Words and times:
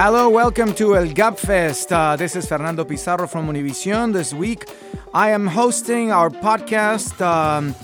Hello, 0.00 0.28
welcome 0.28 0.74
to 0.74 0.94
El 0.94 1.08
Gabfest. 1.08 1.90
Uh, 1.90 2.14
this 2.14 2.36
is 2.36 2.46
Fernando 2.46 2.84
Pizarro 2.84 3.26
from 3.26 3.48
Univision. 3.48 4.12
This 4.12 4.32
week, 4.32 4.70
I 5.12 5.30
am 5.30 5.44
hosting 5.44 6.12
our 6.12 6.30
podcast. 6.30 7.20
Um, 7.20 7.74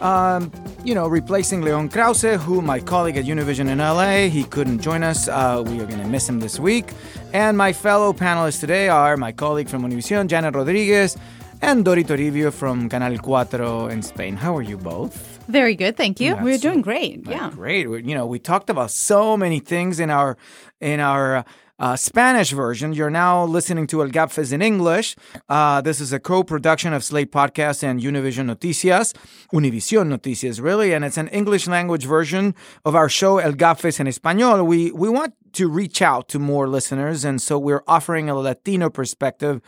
um, 0.00 0.50
you 0.82 0.96
know, 0.96 1.06
replacing 1.06 1.62
Leon 1.62 1.90
Krauze, 1.90 2.38
who 2.38 2.60
my 2.60 2.80
colleague 2.80 3.18
at 3.18 3.24
Univision 3.24 3.68
in 3.68 3.78
LA, 3.78 4.28
he 4.28 4.42
couldn't 4.42 4.80
join 4.80 5.04
us. 5.04 5.28
Uh, 5.28 5.62
we 5.64 5.80
are 5.80 5.86
going 5.86 6.00
to 6.02 6.08
miss 6.08 6.28
him 6.28 6.40
this 6.40 6.58
week. 6.58 6.92
And 7.32 7.56
my 7.56 7.72
fellow 7.72 8.12
panelists 8.12 8.58
today 8.58 8.88
are 8.88 9.16
my 9.16 9.30
colleague 9.30 9.68
from 9.68 9.82
Univision, 9.82 10.26
Janet 10.26 10.56
Rodriguez, 10.56 11.16
and 11.62 11.84
Dori 11.84 12.04
Toribio 12.04 12.52
from 12.52 12.88
Canal 12.88 13.12
Cuatro 13.18 13.90
in 13.90 14.02
Spain. 14.02 14.36
How 14.36 14.56
are 14.56 14.62
you 14.62 14.76
both? 14.76 15.38
Very 15.48 15.74
good, 15.74 15.96
thank 15.96 16.20
you. 16.20 16.36
We're 16.36 16.58
doing 16.58 16.80
great. 16.82 17.26
Yeah. 17.26 17.50
Great. 17.54 17.88
We- 17.90 18.02
You 18.04 18.14
know, 18.14 18.26
we 18.26 18.38
talked 18.38 18.70
about 18.70 18.90
so 18.90 19.36
many 19.36 19.60
things 19.60 20.00
in 20.00 20.10
our 20.10 20.36
in 20.80 21.00
our 21.00 21.44
uh, 21.78 21.96
Spanish 21.96 22.50
version. 22.52 22.92
You're 22.92 23.10
now 23.10 23.44
listening 23.44 23.86
to 23.88 24.02
El 24.02 24.08
Gabfest 24.10 24.52
in 24.52 24.60
English. 24.62 25.16
Uh, 25.48 25.80
this 25.80 25.98
is 26.00 26.12
a 26.12 26.18
co-production 26.20 26.92
of 26.92 27.02
Slate 27.02 27.32
Podcast 27.32 27.82
and 27.82 28.00
Univision 28.00 28.46
Noticias, 28.52 29.14
Univision 29.52 30.08
Noticias, 30.14 30.60
really, 30.60 30.92
and 30.92 31.04
it's 31.06 31.16
an 31.16 31.28
English 31.28 31.66
language 31.66 32.04
version 32.04 32.54
of 32.84 32.94
our 32.94 33.08
show 33.08 33.38
El 33.38 33.52
Gabfest 33.52 33.98
en 34.00 34.06
Español. 34.06 34.66
We 34.66 34.92
we 34.92 35.08
want 35.08 35.32
to 35.52 35.68
reach 35.68 36.02
out 36.02 36.28
to 36.30 36.38
more 36.38 36.68
listeners, 36.68 37.24
and 37.24 37.40
so 37.40 37.58
we're 37.58 37.84
offering 37.86 38.28
a 38.28 38.34
Latino 38.34 38.90
perspective 38.90 39.60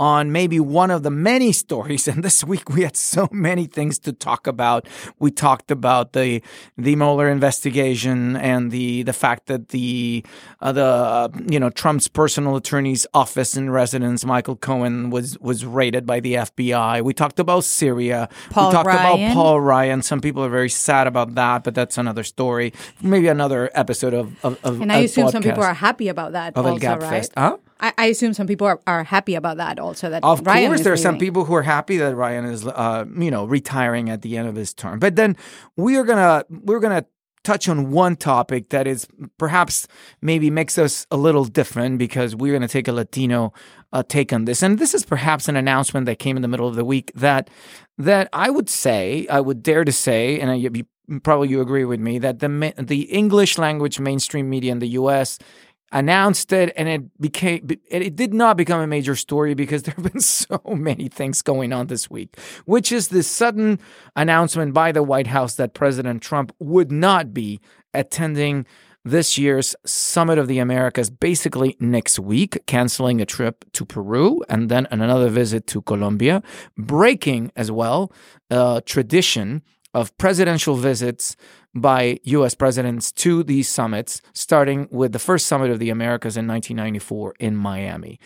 on 0.00 0.32
maybe 0.32 0.58
one 0.58 0.90
of 0.90 1.02
the 1.02 1.10
many 1.10 1.52
stories. 1.64 2.08
And 2.08 2.24
this 2.24 2.42
week 2.42 2.70
we 2.70 2.82
had 2.82 2.96
so 2.96 3.28
many 3.30 3.66
things 3.66 3.98
to 4.00 4.12
talk 4.12 4.46
about. 4.46 4.88
We 5.18 5.30
talked 5.30 5.70
about 5.70 6.14
the 6.14 6.42
the 6.76 6.96
Mueller 6.96 7.28
investigation 7.28 8.34
and 8.36 8.72
the 8.72 9.02
the 9.02 9.12
fact 9.12 9.46
that 9.46 9.68
the 9.68 10.24
uh, 10.60 10.72
the 10.72 10.84
uh, 10.84 11.28
you 11.48 11.60
know 11.60 11.68
Trump's 11.68 12.08
personal 12.08 12.56
attorney's 12.56 13.06
office 13.12 13.54
and 13.54 13.72
residence, 13.72 14.24
Michael 14.24 14.56
Cohen, 14.56 15.10
was 15.10 15.38
was 15.38 15.64
raided 15.66 16.06
by 16.06 16.20
the 16.20 16.34
FBI. 16.34 17.02
We 17.04 17.12
talked 17.12 17.38
about 17.38 17.64
Syria. 17.64 18.28
Paul 18.50 18.68
we 18.68 18.72
talked 18.72 18.86
Ryan. 18.86 19.22
about 19.22 19.34
Paul 19.34 19.60
Ryan. 19.60 20.02
Some 20.02 20.20
people 20.20 20.42
are 20.42 20.48
very 20.48 20.70
sad 20.70 21.06
about 21.06 21.34
that, 21.34 21.62
but 21.62 21.74
that's 21.74 21.98
another 21.98 22.24
story. 22.24 22.72
Maybe 23.02 23.28
another 23.28 23.70
episode 23.74 24.14
of 24.14 24.34
of, 24.42 24.58
of 24.64 24.80
And 24.80 24.90
I 24.90 25.00
a 25.00 25.29
assume 25.30 25.42
some 25.42 25.50
people 25.50 25.64
are 25.64 25.74
happy 25.74 26.08
about 26.08 26.32
that 26.32 26.56
of 26.56 26.66
El 26.66 26.72
also, 26.72 26.88
right? 26.88 27.00
Fest. 27.00 27.32
Huh? 27.36 27.56
I, 27.80 27.92
I 27.96 28.06
assume 28.06 28.34
some 28.34 28.46
people 28.46 28.66
are, 28.66 28.80
are 28.86 29.04
happy 29.04 29.34
about 29.34 29.56
that 29.56 29.78
also. 29.78 30.10
That 30.10 30.22
Of 30.22 30.46
Ryan 30.46 30.70
course, 30.70 30.82
there 30.82 30.92
are 30.92 30.98
some 30.98 31.18
people 31.18 31.44
who 31.44 31.54
are 31.54 31.62
happy 31.62 31.96
that 31.96 32.14
Ryan 32.14 32.44
is, 32.44 32.66
uh, 32.66 33.04
you 33.18 33.30
know, 33.30 33.46
retiring 33.46 34.10
at 34.10 34.22
the 34.22 34.36
end 34.36 34.48
of 34.48 34.54
his 34.54 34.74
term. 34.74 34.98
But 34.98 35.16
then 35.16 35.36
we 35.76 35.96
are 35.96 36.04
gonna 36.04 36.44
we're 36.48 36.80
gonna 36.80 37.06
touch 37.42 37.68
on 37.68 37.90
one 37.90 38.16
topic 38.16 38.68
that 38.68 38.86
is 38.86 39.06
perhaps 39.38 39.88
maybe 40.20 40.50
makes 40.50 40.76
us 40.76 41.06
a 41.10 41.16
little 41.16 41.44
different 41.44 41.98
because 41.98 42.36
we're 42.36 42.52
gonna 42.52 42.68
take 42.68 42.86
a 42.86 42.92
Latino 42.92 43.52
uh, 43.92 44.02
take 44.06 44.32
on 44.32 44.44
this, 44.44 44.62
and 44.62 44.78
this 44.78 44.94
is 44.94 45.04
perhaps 45.04 45.48
an 45.48 45.56
announcement 45.56 46.06
that 46.06 46.18
came 46.18 46.36
in 46.36 46.42
the 46.42 46.48
middle 46.48 46.68
of 46.68 46.76
the 46.76 46.84
week 46.84 47.10
that 47.14 47.48
that 47.98 48.28
I 48.32 48.50
would 48.50 48.68
say 48.68 49.26
I 49.28 49.40
would 49.40 49.62
dare 49.62 49.84
to 49.84 49.92
say, 49.92 50.38
and 50.38 50.50
I, 50.50 50.54
you, 50.54 50.84
probably 51.22 51.48
you 51.48 51.60
agree 51.60 51.84
with 51.84 52.00
me 52.00 52.18
that 52.18 52.38
the 52.38 52.74
the 52.78 53.02
English 53.02 53.58
language 53.58 53.98
mainstream 53.98 54.48
media 54.48 54.72
in 54.72 54.78
the 54.78 54.88
U.S 54.88 55.38
announced 55.92 56.52
it 56.52 56.72
and 56.76 56.88
it 56.88 57.20
became 57.20 57.68
it, 57.88 58.14
did 58.16 58.32
not 58.32 58.56
become 58.56 58.80
a 58.80 58.86
major 58.86 59.16
story 59.16 59.54
because 59.54 59.82
there 59.84 59.94
have 59.94 60.12
been 60.12 60.20
so 60.20 60.60
many 60.66 61.08
things 61.08 61.42
going 61.42 61.72
on 61.72 61.86
this 61.86 62.10
week 62.10 62.36
which 62.64 62.92
is 62.92 63.08
this 63.08 63.26
sudden 63.26 63.78
announcement 64.16 64.72
by 64.72 64.92
the 64.92 65.02
white 65.02 65.26
house 65.26 65.54
that 65.56 65.74
president 65.74 66.22
trump 66.22 66.54
would 66.58 66.92
not 66.92 67.34
be 67.34 67.60
attending 67.92 68.64
this 69.04 69.38
year's 69.38 69.74
summit 69.84 70.38
of 70.38 70.46
the 70.46 70.58
americas 70.58 71.10
basically 71.10 71.76
next 71.80 72.18
week 72.18 72.58
canceling 72.66 73.20
a 73.20 73.26
trip 73.26 73.64
to 73.72 73.84
peru 73.84 74.42
and 74.48 74.68
then 74.68 74.86
another 74.90 75.28
visit 75.28 75.66
to 75.66 75.82
colombia 75.82 76.42
breaking 76.76 77.50
as 77.56 77.70
well 77.70 78.12
a 78.50 78.82
tradition 78.84 79.62
of 79.94 80.16
presidential 80.18 80.76
visits 80.76 81.36
by 81.74 82.18
US 82.24 82.54
presidents 82.54 83.12
to 83.12 83.42
these 83.42 83.68
summits, 83.68 84.20
starting 84.32 84.88
with 84.90 85.12
the 85.12 85.18
first 85.18 85.46
summit 85.46 85.70
of 85.70 85.78
the 85.78 85.90
Americas 85.90 86.36
in 86.36 86.46
1994 86.46 87.34
in 87.38 87.56
Miami. 87.56 88.18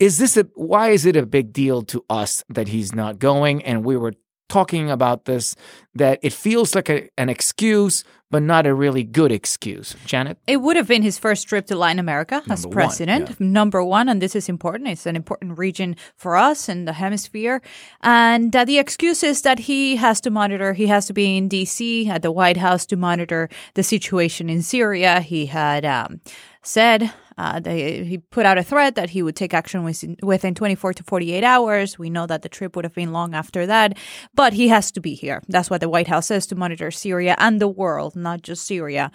Is 0.00 0.18
this 0.18 0.36
a 0.36 0.46
why 0.54 0.88
is 0.90 1.06
it 1.06 1.16
a 1.16 1.24
big 1.24 1.52
deal 1.52 1.82
to 1.82 2.04
us 2.10 2.44
that 2.48 2.68
he's 2.68 2.94
not 2.94 3.18
going? 3.18 3.64
And 3.64 3.84
we 3.84 3.96
were 3.96 4.14
talking 4.48 4.90
about 4.90 5.24
this 5.24 5.56
that 5.94 6.18
it 6.22 6.32
feels 6.32 6.74
like 6.74 6.88
a, 6.88 7.08
an 7.16 7.28
excuse, 7.28 8.04
but 8.30 8.42
not 8.42 8.66
a 8.66 8.74
really 8.74 9.04
good 9.04 9.30
excuse. 9.30 9.94
Janet? 10.06 10.38
It 10.46 10.56
would 10.58 10.76
have 10.76 10.88
been 10.88 11.02
his 11.02 11.18
first 11.18 11.48
trip 11.48 11.66
to 11.66 11.76
Latin 11.76 11.98
America 11.98 12.42
as 12.50 12.62
Number 12.64 12.68
one, 12.68 12.74
president. 12.74 13.30
yeah. 13.30 13.36
Number 13.38 13.84
one, 13.84 14.08
and 14.08 14.20
this 14.20 14.34
is 14.34 14.48
important. 14.48 14.88
It's 14.88 15.06
an 15.06 15.16
important 15.16 15.56
region 15.56 15.96
for 16.16 16.36
us 16.36 16.68
in 16.68 16.84
the 16.84 16.94
hemisphere. 16.94 17.62
And 18.02 18.54
uh, 18.54 18.64
the 18.64 18.78
excuse 18.78 19.22
is 19.22 19.42
that 19.42 19.60
he 19.60 19.96
has 19.96 20.20
to 20.22 20.30
monitor, 20.30 20.72
he 20.72 20.88
has 20.88 21.06
to 21.06 21.12
be 21.12 21.36
in 21.36 21.48
D.C. 21.48 22.08
at 22.08 22.22
the 22.22 22.32
White 22.32 22.56
House 22.56 22.86
to 22.86 22.96
monitor 22.96 23.48
the 23.74 23.82
situation 23.82 24.50
in 24.50 24.62
Syria. 24.62 25.20
He 25.20 25.46
had 25.46 25.84
um, 25.84 26.20
said 26.62 27.12
uh, 27.36 27.60
they, 27.60 28.04
he 28.04 28.18
put 28.18 28.46
out 28.46 28.58
a 28.58 28.62
threat 28.62 28.94
that 28.94 29.10
he 29.10 29.22
would 29.22 29.36
take 29.36 29.54
action 29.54 29.84
within, 29.84 30.16
within 30.22 30.54
24 30.54 30.94
to 30.94 31.02
48 31.04 31.44
hours. 31.44 31.98
We 31.98 32.10
know 32.10 32.26
that 32.26 32.42
the 32.42 32.48
trip 32.48 32.76
would 32.76 32.84
have 32.84 32.94
been 32.94 33.12
long 33.12 33.34
after 33.34 33.66
that, 33.66 33.98
but 34.34 34.52
he 34.52 34.68
has 34.68 34.90
to 34.92 35.00
be 35.00 35.14
here. 35.14 35.42
That's 35.48 35.70
what 35.70 35.80
the 35.80 35.88
White 35.88 36.08
House 36.08 36.26
says 36.26 36.46
to 36.46 36.54
monitor 36.54 36.90
Syria 36.90 37.34
and 37.38 37.60
the 37.60 37.68
world, 37.68 38.16
not 38.16 38.42
just 38.42 38.66
Syria. 38.66 39.10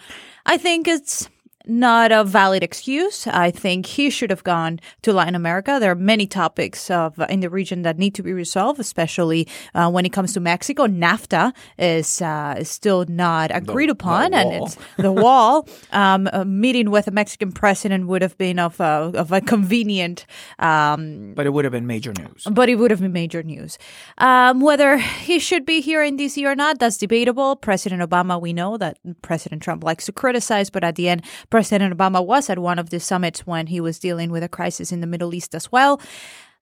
I 0.46 0.58
think 0.58 0.86
it's 0.86 1.28
not 1.70 2.10
a 2.10 2.24
valid 2.24 2.62
excuse. 2.62 3.26
I 3.26 3.50
think 3.50 3.86
he 3.86 4.10
should 4.10 4.30
have 4.30 4.42
gone 4.44 4.80
to 5.02 5.12
Latin 5.12 5.34
America. 5.36 5.78
There 5.80 5.92
are 5.92 5.94
many 5.94 6.26
topics 6.26 6.90
of 6.90 7.18
in 7.30 7.40
the 7.40 7.48
region 7.48 7.82
that 7.82 7.96
need 7.96 8.14
to 8.16 8.22
be 8.22 8.32
resolved, 8.32 8.80
especially 8.80 9.46
uh, 9.74 9.88
when 9.90 10.04
it 10.04 10.12
comes 10.12 10.32
to 10.34 10.40
Mexico. 10.40 10.86
NAFTA 10.86 11.52
is 11.78 12.20
uh, 12.20 12.56
is 12.58 12.68
still 12.68 13.04
not 13.08 13.50
agreed 13.54 13.88
upon, 13.90 14.34
and 14.34 14.52
it's 14.52 14.76
the 14.96 15.12
wall. 15.12 15.66
Um, 15.92 16.28
meeting 16.46 16.90
with 16.90 17.06
a 17.08 17.10
Mexican 17.10 17.52
president 17.52 18.06
would 18.06 18.22
have 18.22 18.36
been 18.38 18.58
of 18.58 18.80
a, 18.80 19.12
of 19.14 19.32
a 19.32 19.40
convenient 19.40 20.24
um, 20.58 21.32
But 21.34 21.46
it 21.46 21.50
would 21.50 21.64
have 21.64 21.72
been 21.72 21.86
major 21.86 22.12
news. 22.12 22.46
but 22.50 22.68
it 22.68 22.76
would 22.76 22.90
have 22.90 23.00
been 23.00 23.12
major 23.12 23.42
news. 23.42 23.78
Um, 24.18 24.60
whether 24.60 24.98
he 24.98 25.38
should 25.38 25.64
be 25.66 25.80
here 25.80 26.02
in 26.02 26.16
DC 26.16 26.44
or 26.44 26.54
not, 26.54 26.78
that's 26.78 26.96
debatable. 26.96 27.56
President 27.56 28.02
Obama, 28.02 28.40
we 28.40 28.52
know 28.52 28.76
that 28.76 28.98
President 29.22 29.62
Trump 29.62 29.84
likes 29.84 30.06
to 30.06 30.12
criticize, 30.12 30.70
but 30.70 30.84
at 30.84 30.94
the 30.96 31.08
end, 31.08 31.22
President 31.50 31.59
Obama 31.68 32.24
was 32.24 32.48
at 32.48 32.58
one 32.58 32.78
of 32.78 32.90
the 32.90 33.00
summits 33.00 33.46
when 33.46 33.66
he 33.66 33.80
was 33.80 33.98
dealing 33.98 34.30
with 34.30 34.42
a 34.42 34.48
crisis 34.48 34.92
in 34.92 35.00
the 35.00 35.06
Middle 35.06 35.34
East 35.34 35.54
as 35.54 35.70
well. 35.70 36.00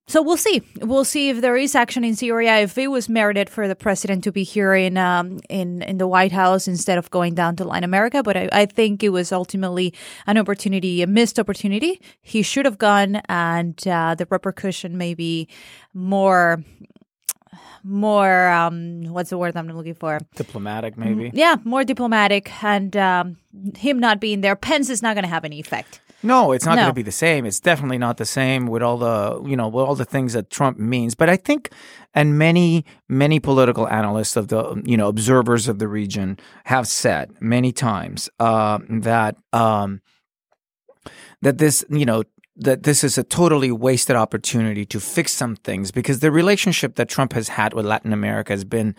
So 0.08 0.22
we'll 0.22 0.38
see. 0.38 0.62
We'll 0.80 1.04
see 1.04 1.28
if 1.28 1.42
there 1.42 1.54
is 1.54 1.74
action 1.74 2.02
in 2.02 2.16
Syria. 2.16 2.60
If 2.60 2.78
it 2.78 2.88
was 2.88 3.10
merited 3.10 3.50
for 3.50 3.68
the 3.68 3.76
president 3.76 4.24
to 4.24 4.32
be 4.32 4.42
here 4.42 4.74
in 4.74 4.96
um, 4.96 5.40
in 5.50 5.82
in 5.82 5.98
the 5.98 6.08
White 6.08 6.32
House 6.32 6.66
instead 6.66 6.96
of 6.96 7.10
going 7.10 7.34
down 7.34 7.56
to 7.56 7.64
Latin 7.64 7.84
America, 7.84 8.22
but 8.22 8.34
I, 8.34 8.48
I 8.50 8.64
think 8.64 9.02
it 9.02 9.10
was 9.10 9.32
ultimately 9.32 9.92
an 10.26 10.38
opportunity, 10.38 11.02
a 11.02 11.06
missed 11.06 11.38
opportunity. 11.38 12.00
He 12.22 12.40
should 12.40 12.64
have 12.64 12.78
gone, 12.78 13.16
and 13.28 13.86
uh, 13.86 14.14
the 14.14 14.26
repercussion 14.30 14.96
may 14.96 15.12
be 15.12 15.46
more, 15.92 16.64
more. 17.82 18.48
Um, 18.48 19.04
what's 19.04 19.30
the 19.30 19.38
word 19.38 19.56
I'm 19.56 19.68
looking 19.68 19.94
for? 19.94 20.18
Diplomatic, 20.34 20.96
maybe. 20.96 21.30
Yeah, 21.34 21.56
more 21.64 21.84
diplomatic, 21.84 22.50
and 22.62 22.96
um, 22.96 23.36
him 23.76 23.98
not 23.98 24.20
being 24.20 24.40
there, 24.40 24.56
Pence 24.56 24.90
is 24.90 25.02
not 25.02 25.14
going 25.14 25.24
to 25.24 25.30
have 25.30 25.44
any 25.44 25.60
effect. 25.60 26.00
No, 26.22 26.50
it's 26.50 26.64
not 26.64 26.76
going 26.76 26.88
to 26.88 26.94
be 26.94 27.02
the 27.02 27.12
same. 27.12 27.46
It's 27.46 27.60
definitely 27.60 27.98
not 27.98 28.16
the 28.16 28.24
same 28.24 28.66
with 28.66 28.82
all 28.82 28.98
the 28.98 29.40
you 29.48 29.56
know 29.56 29.68
with 29.68 29.84
all 29.84 29.94
the 29.94 30.04
things 30.04 30.32
that 30.32 30.50
Trump 30.50 30.78
means. 30.78 31.14
But 31.14 31.30
I 31.30 31.36
think, 31.36 31.70
and 32.12 32.36
many 32.36 32.84
many 33.08 33.38
political 33.38 33.86
analysts 33.88 34.34
of 34.36 34.48
the 34.48 34.82
you 34.84 34.96
know 34.96 35.06
observers 35.06 35.68
of 35.68 35.78
the 35.78 35.86
region 35.86 36.38
have 36.64 36.88
said 36.88 37.40
many 37.40 37.70
times 37.70 38.28
uh, 38.40 38.80
that 38.88 39.36
um, 39.52 40.00
that 41.42 41.58
this 41.58 41.84
you 41.88 42.04
know 42.04 42.24
that 42.58 42.82
this 42.82 43.04
is 43.04 43.16
a 43.16 43.22
totally 43.22 43.70
wasted 43.70 44.16
opportunity 44.16 44.84
to 44.86 44.98
fix 44.98 45.32
some 45.32 45.56
things 45.56 45.90
because 45.90 46.20
the 46.20 46.30
relationship 46.30 46.96
that 46.96 47.08
Trump 47.08 47.32
has 47.32 47.48
had 47.48 47.72
with 47.72 47.86
Latin 47.86 48.12
America 48.12 48.52
has 48.52 48.64
been, 48.64 48.96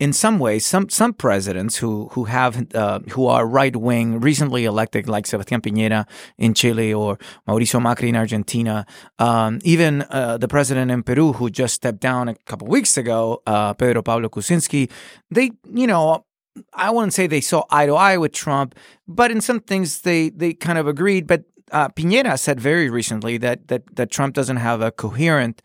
in 0.00 0.12
some 0.12 0.38
ways, 0.38 0.64
some 0.64 0.88
some 0.88 1.12
presidents 1.12 1.76
who 1.76 2.08
who 2.12 2.24
have 2.24 2.74
uh, 2.74 3.00
who 3.10 3.26
are 3.26 3.46
right 3.46 3.76
wing, 3.76 4.20
recently 4.20 4.64
elected, 4.64 5.08
like 5.08 5.26
Sebastián 5.26 5.60
Piñera 5.60 6.08
in 6.38 6.54
Chile 6.54 6.92
or 6.92 7.18
Mauricio 7.46 7.80
Macri 7.80 8.08
in 8.08 8.16
Argentina, 8.16 8.86
um, 9.18 9.58
even 9.62 10.02
uh, 10.10 10.38
the 10.38 10.48
president 10.48 10.90
in 10.90 11.02
Peru 11.02 11.34
who 11.34 11.50
just 11.50 11.74
stepped 11.74 12.00
down 12.00 12.28
a 12.28 12.34
couple 12.46 12.66
weeks 12.66 12.96
ago, 12.96 13.42
uh, 13.46 13.74
Pedro 13.74 14.02
Pablo 14.02 14.28
Kuczynski, 14.28 14.90
they 15.30 15.50
you 15.70 15.86
know 15.86 16.24
I 16.74 16.90
wouldn't 16.90 17.14
say 17.14 17.26
they 17.26 17.40
saw 17.40 17.64
eye 17.70 17.86
to 17.86 17.94
eye 17.94 18.16
with 18.16 18.32
Trump, 18.32 18.74
but 19.08 19.30
in 19.30 19.40
some 19.40 19.60
things 19.60 20.02
they 20.02 20.30
they 20.30 20.52
kind 20.52 20.78
of 20.78 20.86
agreed. 20.86 21.26
But 21.26 21.44
uh, 21.70 21.88
Piñera 21.90 22.38
said 22.38 22.60
very 22.60 22.90
recently 22.90 23.38
that 23.38 23.68
that 23.68 23.82
that 23.96 24.10
Trump 24.10 24.34
doesn't 24.34 24.58
have 24.58 24.80
a 24.80 24.90
coherent 24.90 25.62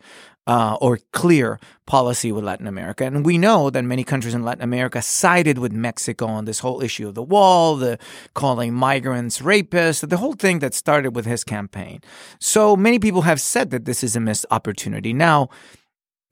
uh, 0.48 0.78
or 0.80 0.98
clear 1.12 1.60
policy 1.86 2.32
with 2.32 2.42
Latin 2.42 2.66
America. 2.66 3.04
And 3.04 3.24
we 3.24 3.36
know 3.36 3.68
that 3.68 3.84
many 3.84 4.02
countries 4.02 4.32
in 4.32 4.44
Latin 4.44 4.64
America 4.64 5.02
sided 5.02 5.58
with 5.58 5.72
Mexico 5.72 6.26
on 6.26 6.46
this 6.46 6.60
whole 6.60 6.82
issue 6.82 7.06
of 7.06 7.14
the 7.14 7.22
wall, 7.22 7.76
the 7.76 7.98
calling 8.34 8.72
migrants 8.72 9.40
rapists, 9.40 10.08
the 10.08 10.16
whole 10.16 10.32
thing 10.32 10.60
that 10.60 10.72
started 10.72 11.14
with 11.14 11.26
his 11.26 11.44
campaign. 11.44 12.00
So 12.40 12.76
many 12.76 12.98
people 12.98 13.22
have 13.22 13.42
said 13.42 13.70
that 13.70 13.84
this 13.84 14.02
is 14.02 14.16
a 14.16 14.20
missed 14.20 14.46
opportunity. 14.50 15.12
Now, 15.12 15.50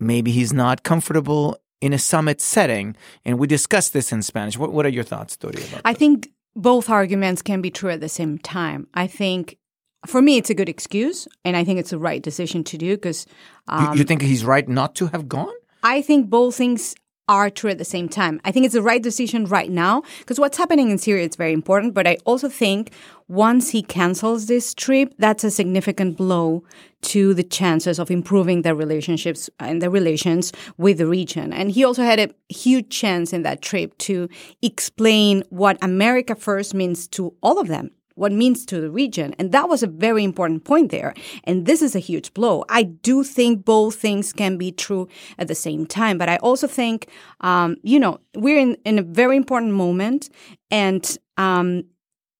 maybe 0.00 0.30
he's 0.30 0.52
not 0.52 0.82
comfortable 0.82 1.58
in 1.82 1.92
a 1.92 1.98
summit 1.98 2.40
setting. 2.40 2.96
And 3.24 3.38
we 3.38 3.46
discussed 3.46 3.92
this 3.92 4.12
in 4.12 4.22
Spanish. 4.22 4.56
What, 4.56 4.72
what 4.72 4.86
are 4.86 4.90
your 4.90 5.04
thoughts, 5.04 5.36
Dori, 5.36 5.62
about 5.62 5.82
I 5.84 5.92
that? 5.92 5.98
think 5.98 6.30
both 6.56 6.88
arguments 6.90 7.42
can 7.42 7.60
be 7.60 7.70
true 7.70 7.90
at 7.90 8.00
the 8.00 8.08
same 8.08 8.38
time. 8.38 8.88
I 8.94 9.06
think 9.06 9.58
for 10.06 10.22
me, 10.22 10.36
it's 10.36 10.50
a 10.50 10.54
good 10.54 10.68
excuse, 10.68 11.26
and 11.44 11.56
I 11.56 11.64
think 11.64 11.78
it's 11.78 11.90
the 11.90 11.98
right 11.98 12.22
decision 12.22 12.64
to 12.64 12.78
do 12.78 12.96
because 12.96 13.26
You- 13.70 13.84
you 13.84 14.00
um, 14.02 14.06
think 14.06 14.22
he's 14.22 14.44
right 14.44 14.68
not 14.68 14.94
to 14.96 15.06
have 15.08 15.28
gone? 15.28 15.52
I 15.82 16.02
think 16.02 16.30
both 16.30 16.56
things 16.56 16.94
are 17.28 17.50
true 17.50 17.70
at 17.70 17.78
the 17.78 17.84
same 17.84 18.08
time. 18.08 18.40
I 18.44 18.52
think 18.52 18.64
it's 18.64 18.74
the 18.74 18.82
right 18.82 19.02
decision 19.02 19.46
right 19.46 19.70
now 19.70 20.02
because 20.20 20.38
what's 20.38 20.58
happening 20.58 20.90
in 20.90 20.98
Syria 20.98 21.26
is 21.26 21.36
very 21.36 21.52
important. 21.52 21.94
But 21.94 22.06
I 22.06 22.18
also 22.24 22.48
think 22.48 22.92
once 23.28 23.70
he 23.70 23.82
cancels 23.82 24.46
this 24.46 24.74
trip, 24.74 25.14
that's 25.18 25.44
a 25.44 25.50
significant 25.50 26.16
blow 26.16 26.62
to 27.02 27.34
the 27.34 27.42
chances 27.42 27.98
of 27.98 28.10
improving 28.10 28.62
their 28.62 28.74
relationships 28.74 29.50
and 29.58 29.82
their 29.82 29.90
relations 29.90 30.52
with 30.78 30.98
the 30.98 31.06
region. 31.06 31.52
And 31.52 31.70
he 31.70 31.84
also 31.84 32.02
had 32.02 32.18
a 32.20 32.30
huge 32.48 32.88
chance 32.88 33.32
in 33.32 33.42
that 33.42 33.62
trip 33.62 33.96
to 33.98 34.28
explain 34.62 35.42
what 35.50 35.78
America 35.82 36.34
first 36.34 36.74
means 36.74 37.08
to 37.08 37.34
all 37.42 37.58
of 37.58 37.68
them 37.68 37.90
what 38.16 38.32
means 38.32 38.66
to 38.66 38.80
the 38.80 38.90
region. 38.90 39.34
And 39.38 39.52
that 39.52 39.68
was 39.68 39.82
a 39.82 39.86
very 39.86 40.24
important 40.24 40.64
point 40.64 40.90
there. 40.90 41.14
And 41.44 41.66
this 41.66 41.80
is 41.80 41.94
a 41.94 42.00
huge 42.00 42.34
blow. 42.34 42.64
I 42.68 42.82
do 42.82 43.22
think 43.22 43.64
both 43.64 43.94
things 43.94 44.32
can 44.32 44.58
be 44.58 44.72
true 44.72 45.08
at 45.38 45.48
the 45.48 45.54
same 45.54 45.86
time. 45.86 46.18
But 46.18 46.28
I 46.28 46.36
also 46.38 46.66
think, 46.66 47.08
um, 47.42 47.76
you 47.82 48.00
know, 48.00 48.18
we're 48.34 48.58
in, 48.58 48.76
in 48.84 48.98
a 48.98 49.02
very 49.02 49.36
important 49.36 49.72
moment 49.72 50.30
and, 50.70 51.16
um, 51.36 51.84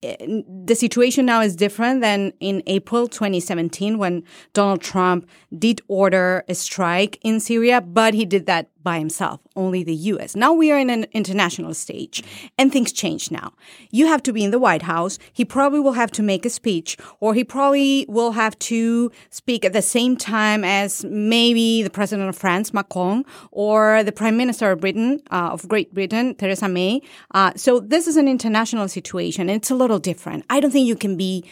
the 0.02 0.74
situation 0.74 1.26
now 1.26 1.40
is 1.40 1.56
different 1.56 2.00
than 2.00 2.32
in 2.38 2.62
April 2.66 3.08
2017 3.08 3.98
when 3.98 4.22
Donald 4.52 4.80
Trump 4.80 5.28
did 5.58 5.80
order 5.88 6.44
a 6.48 6.54
strike 6.54 7.18
in 7.22 7.40
Syria, 7.40 7.80
but 7.80 8.14
he 8.14 8.24
did 8.24 8.46
that 8.46 8.70
by 8.86 9.00
himself, 9.00 9.40
only 9.56 9.82
the 9.82 9.98
US. 10.12 10.36
Now 10.36 10.52
we 10.52 10.70
are 10.70 10.78
in 10.78 10.90
an 10.90 11.06
international 11.12 11.74
stage 11.74 12.22
and 12.56 12.70
things 12.70 12.92
change 12.92 13.32
now. 13.32 13.52
You 13.90 14.06
have 14.06 14.22
to 14.22 14.32
be 14.32 14.44
in 14.44 14.52
the 14.52 14.60
White 14.60 14.82
House. 14.82 15.18
He 15.32 15.44
probably 15.44 15.80
will 15.80 15.98
have 16.02 16.12
to 16.12 16.22
make 16.22 16.46
a 16.46 16.50
speech 16.50 16.96
or 17.18 17.34
he 17.34 17.42
probably 17.42 18.06
will 18.08 18.30
have 18.42 18.56
to 18.70 19.10
speak 19.30 19.64
at 19.64 19.72
the 19.72 19.82
same 19.82 20.16
time 20.16 20.62
as 20.62 21.04
maybe 21.04 21.82
the 21.82 21.90
president 21.90 22.28
of 22.28 22.36
France, 22.36 22.72
Macron, 22.72 23.24
or 23.50 24.04
the 24.04 24.12
prime 24.12 24.36
minister 24.36 24.70
of 24.70 24.80
Britain, 24.80 25.20
uh, 25.32 25.50
of 25.54 25.66
Great 25.66 25.92
Britain, 25.92 26.36
Theresa 26.36 26.68
May. 26.68 27.02
Uh, 27.32 27.50
so 27.56 27.80
this 27.80 28.06
is 28.06 28.16
an 28.16 28.28
international 28.28 28.86
situation 28.86 29.48
and 29.50 29.56
it's 29.56 29.72
a 29.72 29.74
little 29.74 29.98
different. 29.98 30.44
I 30.48 30.60
don't 30.60 30.70
think 30.70 30.86
you 30.86 30.94
can 30.94 31.16
be 31.16 31.44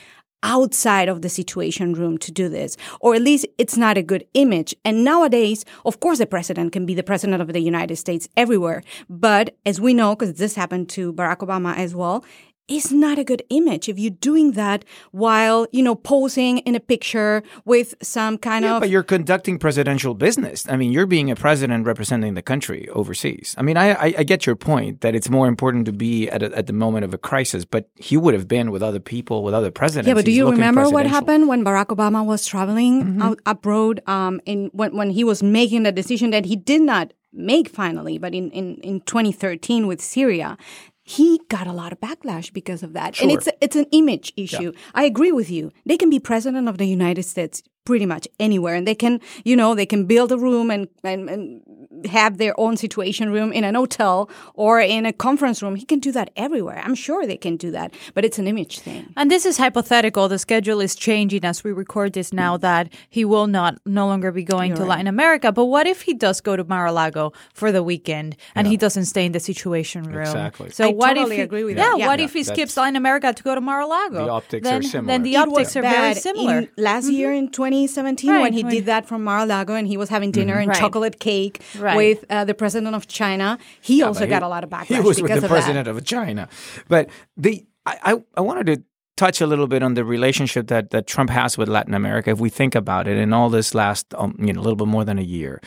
outside 0.45 1.09
of 1.09 1.23
the 1.23 1.29
situation 1.29 1.95
room 1.95 2.19
to 2.19 2.31
do 2.31 2.49
this, 2.49 2.77
or 3.01 3.17
at 3.17 3.23
least 3.23 3.47
it's 3.59 3.77
not 3.77 3.99
a 3.99 4.03
good 4.03 4.25
image. 4.35 4.75
And 4.85 5.03
nowadays, 5.03 5.65
of 5.85 5.99
course, 5.99 6.19
the 6.19 6.27
president 6.27 6.73
can 6.73 6.87
be 6.87 6.95
the 6.95 7.03
president 7.03 7.43
of 7.43 7.53
the 7.53 7.61
United 7.61 7.97
States 7.97 8.29
everywhere. 8.37 8.85
But 9.09 9.57
as 9.67 9.81
we 9.81 9.95
know, 9.95 10.15
because 10.15 10.35
this 10.35 10.55
happened 10.55 10.89
to 10.91 11.13
Barack 11.13 11.39
Obama 11.39 11.77
as 11.77 11.95
well, 11.95 12.25
it's 12.67 12.91
not 12.91 13.19
a 13.19 13.25
good 13.25 13.43
image 13.51 13.89
if 13.91 13.99
you're 13.99 14.11
doing 14.11 14.53
that 14.53 14.85
while, 15.13 15.67
you 15.71 15.83
know, 15.83 15.95
posing 15.95 16.59
in 16.59 16.75
a 16.75 16.81
picture 16.81 17.43
with 17.65 17.95
some 18.03 18.39
kind 18.39 18.65
Yeah, 18.65 18.77
of 18.77 18.81
but 18.81 18.89
you're 18.89 19.03
conducting 19.03 19.59
presidential 19.59 20.15
business. 20.15 20.67
I 20.69 20.77
mean, 20.77 20.91
you're 20.91 21.07
being 21.07 21.31
a 21.31 21.37
president 21.37 21.85
representing 21.87 22.35
the 22.35 22.43
country 22.43 22.89
overseas. 22.91 23.55
I 23.59 23.63
mean, 23.63 23.77
I, 23.77 23.91
I, 23.93 24.15
I 24.19 24.23
get 24.25 24.47
your 24.47 24.57
point 24.57 25.03
that 25.03 25.15
it's 25.15 25.29
more 25.29 25.47
important 25.47 25.85
to 25.87 25.93
be 25.93 26.31
at, 26.31 26.43
a, 26.43 26.57
at 26.57 26.67
the 26.67 26.73
moment 26.73 27.05
of 27.05 27.13
a 27.13 27.19
crisis, 27.19 27.65
but 27.67 27.91
he 27.97 28.17
would 28.17 28.33
have 28.35 28.49
been 28.49 28.71
with 28.71 28.83
other 28.83 29.01
people, 29.01 29.43
with 29.45 29.53
other 29.55 29.71
presidents. 29.71 30.09
Yeah, 30.09 30.15
but 30.15 30.25
do 30.25 30.33
you 30.33 30.51
remember 30.51 30.89
what 30.89 31.07
happened 31.07 31.49
when 31.49 31.65
Barack 31.65 31.87
Obama 31.89 32.25
was 32.25 32.47
traveling 32.47 33.05
Mm-hmm. 33.05 33.23
out 33.23 33.39
abroad? 33.47 34.01
Um, 34.07 34.41
in 34.47 34.71
when 34.73 34.97
when 34.97 35.11
he 35.11 35.23
was 35.25 35.43
making 35.43 35.83
the 35.83 35.93
decision 35.93 36.31
that 36.31 36.45
he 36.47 36.57
did 36.57 36.81
not 36.83 37.13
make 37.33 37.69
finally, 37.69 38.17
but 38.19 38.35
in 38.35 38.51
in 38.51 38.77
in 38.77 39.01
2013 39.01 39.87
with 39.87 40.01
Syria. 40.01 40.57
He 41.07 41.41
got 41.51 41.67
a 41.67 41.73
lot 41.73 41.93
of 41.93 42.01
backlash 42.01 42.51
because 42.53 42.83
of 42.83 42.95
that, 42.95 43.21
and 43.21 43.31
Sure. 43.31 43.39
it's 43.39 43.49
it's 43.61 43.77
an 43.77 43.87
image 43.93 44.33
issue. 44.37 44.73
I 44.95 45.05
agree 45.05 45.33
with 45.33 45.51
you. 45.51 45.71
They 45.85 45.99
can 45.99 46.09
be 46.11 46.19
president 46.19 46.67
of 46.67 46.79
the 46.79 46.87
United 46.87 47.25
States 47.25 47.63
pretty 47.85 48.07
much 48.07 48.27
anywhere, 48.41 48.75
and 48.75 48.87
they 48.87 48.95
can, 48.95 49.21
you 49.45 49.55
know, 49.55 49.75
they 49.75 49.87
can 49.87 50.07
build 50.07 50.33
a 50.33 50.39
room 50.39 50.71
and 50.71 50.89
and, 51.03 51.29
and 51.29 52.07
have 52.07 52.39
their 52.39 52.59
own 52.59 52.77
situation 52.77 53.31
room 53.31 53.53
in 53.53 53.65
an 53.65 53.75
hotel 53.75 54.29
or 54.55 54.81
in 54.81 55.07
a 55.07 55.13
conference 55.13 55.63
room. 55.63 55.77
He 55.77 55.85
can 55.85 56.01
do 56.01 56.13
that 56.13 56.31
everywhere. 56.37 56.83
I'm 56.85 56.95
sure 56.95 57.27
they 57.27 57.37
can 57.37 57.57
do 57.57 57.71
that, 57.71 57.95
but 58.15 58.25
it's 58.25 58.39
an 58.39 58.47
image 58.47 58.81
thing. 58.81 59.13
And 59.17 59.31
this 59.31 59.47
is 59.47 59.59
hypothetical. 59.59 60.29
The 60.29 60.39
schedule 60.39 60.81
is 60.81 60.95
changing 60.95 61.45
as 61.45 61.63
we 61.63 61.73
record 61.73 62.13
this 62.15 62.33
now 62.33 62.57
mm. 62.57 62.61
that 62.61 62.93
he 63.09 63.25
will 63.25 63.47
not 63.47 63.79
no 63.87 64.07
longer 64.07 64.33
be 64.33 64.45
going 64.45 64.75
to 64.75 64.85
Latin 64.85 65.07
America. 65.07 65.53
But 65.53 65.67
what 65.67 65.87
if 65.87 66.03
he 66.03 66.15
does 66.15 66.41
go 66.41 66.57
to 66.57 66.65
Mar-a-Lago 66.65 67.33
for 67.53 67.71
the 67.71 67.83
weekend 67.83 68.37
and 68.55 68.67
he 68.67 68.77
doesn't 68.77 69.05
stay 69.05 69.25
in 69.25 69.33
the 69.33 69.41
situation 69.41 70.05
room? 70.05 70.23
Exactly. 70.23 70.71
So 70.71 70.89
I 70.89 70.93
what 70.93 71.15
totally 71.15 71.37
if 71.37 71.39
he, 71.39 71.43
agree 71.43 71.65
with 71.65 71.77
yeah, 71.77 71.85
that. 71.91 71.99
Yeah. 71.99 72.07
what 72.07 72.19
Yeah, 72.19 72.25
if 72.25 72.33
he 72.33 72.43
that's- 72.43 72.57
skips 72.57 72.77
Latin 72.77 72.97
America 72.97 73.33
to 73.33 73.43
go 73.43 73.55
to 73.55 73.61
Mar-a-Lago? 73.61 74.25
The 74.25 74.31
optics 74.31 74.65
then, 74.65 74.81
are 74.81 74.83
similar. 74.83 75.07
Then 75.13 75.23
the 75.23 75.37
optics 75.37 75.77
are 75.77 75.83
very 75.83 76.15
similar. 76.15 76.59
in- 76.59 76.69
last 76.77 77.11
year 77.11 77.31
mm-hmm. 77.31 77.47
in 77.47 77.51
2017 77.75 78.31
Right, 78.31 78.43
when 78.43 78.53
he 78.53 78.63
when- 78.63 78.73
did 78.73 78.87
that 78.87 79.07
from 79.07 79.25
Mar-a-Lago 79.25 79.75
and 79.75 79.87
he 79.89 79.97
was 79.97 80.09
having 80.09 80.31
dinner 80.31 80.55
and 80.59 80.69
Right. 80.69 80.79
chocolate 80.79 81.19
cake 81.19 81.61
Right. 81.79 81.97
with 81.97 82.25
uh, 82.31 82.45
the 82.45 82.55
president 82.55 82.95
of 82.95 83.07
China. 83.07 83.59
He 83.81 84.03
also 84.03 84.21
But 84.21 84.29
got 84.31 84.43
a 84.43 84.49
lot 84.49 84.63
of 84.65 84.71
backlash 84.71 84.87
He 84.87 85.01
was 85.01 85.21
with 85.21 85.29
because 85.31 85.41
the 85.41 85.47
of 85.47 85.51
president 85.51 85.85
that. 85.87 85.91
of 85.97 86.05
China, 86.05 86.49
but 86.89 87.09
the 87.37 87.65
I, 87.87 87.95
I 88.11 88.13
I 88.39 88.41
wanted 88.41 88.67
to 88.73 88.77
touch 89.17 89.41
a 89.41 89.47
little 89.47 89.67
bit 89.67 89.83
on 89.83 89.95
the 89.95 90.05
relationship 90.05 90.69
that 90.69 90.91
that 90.91 91.07
Trump 91.07 91.31
has 91.31 91.59
with 91.59 91.69
Latin 91.69 91.95
America. 91.95 92.31
If 92.31 92.41
we 92.41 92.51
think 92.51 92.75
about 92.75 93.07
it, 93.07 93.17
in 93.19 93.33
all 93.33 93.51
this 93.51 93.75
last 93.75 94.07
um, 94.15 94.35
you 94.47 94.53
know 94.53 94.61
a 94.61 94.65
little 94.67 94.77
bit 94.77 94.89
more 94.89 95.05
than 95.05 95.19
a 95.19 95.23
year. 95.39 95.61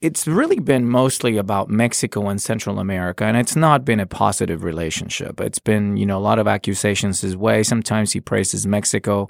It's 0.00 0.28
really 0.28 0.60
been 0.60 0.88
mostly 0.88 1.36
about 1.36 1.68
Mexico 1.68 2.28
and 2.28 2.40
Central 2.40 2.78
America, 2.78 3.24
and 3.24 3.36
it's 3.36 3.56
not 3.56 3.84
been 3.84 3.98
a 3.98 4.06
positive 4.06 4.62
relationship. 4.62 5.40
It's 5.40 5.58
been, 5.58 5.96
you 5.96 6.06
know, 6.06 6.18
a 6.18 6.20
lot 6.20 6.38
of 6.38 6.46
accusations 6.46 7.20
his 7.20 7.36
way. 7.36 7.64
Sometimes 7.64 8.12
he 8.12 8.20
praises 8.20 8.64
Mexico, 8.64 9.28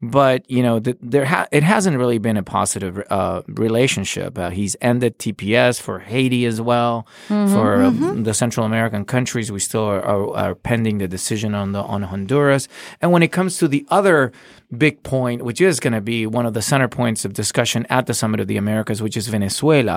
but 0.00 0.50
you 0.50 0.62
know, 0.62 0.80
th- 0.80 0.96
there 1.02 1.26
ha- 1.26 1.48
it 1.52 1.62
hasn't 1.62 1.98
really 1.98 2.18
been 2.18 2.38
a 2.38 2.42
positive 2.42 3.02
uh, 3.10 3.42
relationship. 3.48 4.38
Uh, 4.38 4.48
he's 4.50 4.74
ended 4.80 5.18
TPS 5.18 5.80
for 5.80 5.98
Haiti 5.98 6.46
as 6.46 6.60
well, 6.60 7.06
for 7.28 7.82
uh, 7.82 7.90
the 7.90 8.32
Central 8.32 8.64
American 8.64 9.04
countries. 9.04 9.52
We 9.52 9.60
still 9.60 9.84
are, 9.84 10.02
are, 10.02 10.34
are 10.34 10.54
pending 10.54 10.96
the 10.98 11.08
decision 11.08 11.54
on 11.54 11.72
the 11.72 11.82
on 11.82 12.02
Honduras. 12.04 12.68
And 13.02 13.12
when 13.12 13.22
it 13.22 13.32
comes 13.32 13.58
to 13.58 13.68
the 13.68 13.86
other 13.90 14.32
big 14.76 15.02
point, 15.02 15.42
which 15.42 15.60
is 15.60 15.80
going 15.80 15.92
to 15.92 16.00
be 16.00 16.26
one 16.26 16.46
of 16.46 16.54
the 16.54 16.62
center 16.62 16.88
points 16.88 17.24
of 17.24 17.32
discussion 17.32 17.86
at 17.90 18.06
the 18.06 18.14
Summit 18.14 18.40
of 18.40 18.46
the 18.46 18.56
Americas, 18.56 19.02
which 19.02 19.16
is 19.16 19.26
Venezuela, 19.28 19.89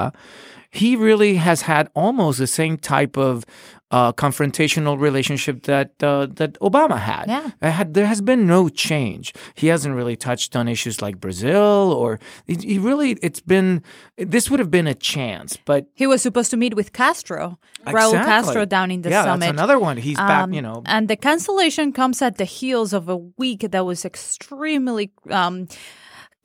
he 0.73 0.95
really 0.95 1.35
has 1.35 1.61
had 1.61 1.89
almost 1.93 2.39
the 2.39 2.47
same 2.47 2.77
type 2.77 3.15
of 3.15 3.45
uh, 3.91 4.11
confrontational 4.11 4.99
relationship 4.99 5.63
that 5.63 5.91
uh, 6.01 6.25
that 6.39 6.57
Obama 6.61 6.97
had. 6.97 7.25
Yeah. 7.27 7.51
It 7.61 7.71
had. 7.71 7.93
There 7.93 8.07
has 8.07 8.21
been 8.21 8.47
no 8.47 8.67
change. 8.67 9.33
He 9.53 9.67
hasn't 9.67 9.93
really 9.93 10.15
touched 10.15 10.55
on 10.55 10.67
issues 10.67 10.99
like 10.99 11.19
Brazil, 11.19 11.93
or 11.93 12.19
he, 12.47 12.55
he 12.55 12.79
really. 12.79 13.11
It's 13.21 13.39
been. 13.39 13.83
This 14.17 14.49
would 14.49 14.59
have 14.59 14.71
been 14.71 14.87
a 14.87 14.95
chance, 14.95 15.57
but 15.63 15.85
He 15.93 16.07
was 16.07 16.23
supposed 16.23 16.49
to 16.51 16.57
meet 16.57 16.73
with 16.73 16.91
Castro, 16.91 17.59
Raul 17.85 18.13
Castro, 18.13 18.65
down 18.65 18.89
in 18.89 19.03
the 19.03 19.11
yeah, 19.11 19.25
summit. 19.25 19.41
that's 19.41 19.51
another 19.51 19.77
one. 19.77 19.97
He's 19.97 20.17
back. 20.17 20.45
Um, 20.45 20.53
You 20.53 20.63
know, 20.63 20.81
And 20.85 21.07
the 21.07 21.15
cancellation 21.15 21.93
comes 21.93 22.21
at 22.23 22.37
the 22.37 22.45
heels 22.45 22.93
of 22.93 23.09
a 23.09 23.17
week 23.37 23.61
that 23.73 23.85
was 23.85 24.05
extremely 24.05 25.11
um, 25.29 25.67